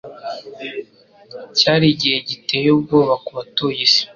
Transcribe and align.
Cyari 1.57 1.85
igihe 1.93 2.17
giteye 2.29 2.67
ubwoba 2.77 3.13
ku 3.25 3.31
batuye 3.37 3.79
isi. 3.87 4.01